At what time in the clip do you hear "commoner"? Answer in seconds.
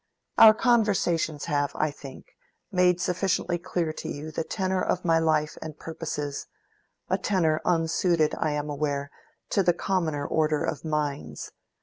9.73-10.25